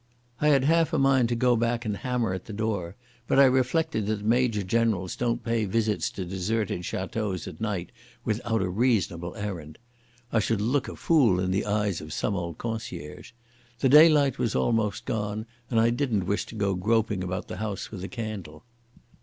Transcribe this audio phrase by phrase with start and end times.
[0.39, 2.95] I had half a mind to go back and hammer at the door,
[3.27, 7.91] but I reflected that major generals don't pay visits to deserted châteaux at night
[8.25, 9.77] without a reasonable errand.
[10.33, 13.29] I should look a fool in the eyes of some old concierge.
[13.77, 17.91] The daylight was almost gone, and I didn't wish to go groping about the house
[17.91, 18.63] with a candle.